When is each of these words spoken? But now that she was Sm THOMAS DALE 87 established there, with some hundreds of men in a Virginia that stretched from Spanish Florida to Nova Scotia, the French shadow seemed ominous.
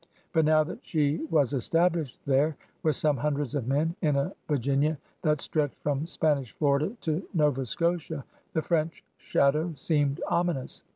But 0.33 0.45
now 0.45 0.63
that 0.63 0.83
she 0.83 1.17
was 1.29 1.49
Sm 1.51 1.57
THOMAS 1.57 1.69
DALE 1.69 1.79
87 1.85 1.85
established 2.05 2.25
there, 2.25 2.57
with 2.81 2.95
some 2.95 3.17
hundreds 3.17 3.53
of 3.53 3.67
men 3.67 3.95
in 4.01 4.15
a 4.15 4.33
Virginia 4.47 4.97
that 5.21 5.39
stretched 5.41 5.77
from 5.77 6.07
Spanish 6.07 6.51
Florida 6.53 6.97
to 7.01 7.21
Nova 7.35 7.67
Scotia, 7.67 8.25
the 8.53 8.63
French 8.63 9.03
shadow 9.19 9.75
seemed 9.75 10.19
ominous. 10.27 10.81